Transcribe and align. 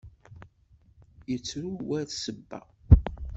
Yettru 1.29 1.71
war 1.87 2.07
ssebba. 2.09 2.59